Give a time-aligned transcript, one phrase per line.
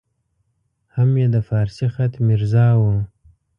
[0.95, 2.95] هم یې د فارسي خط میرزا وو.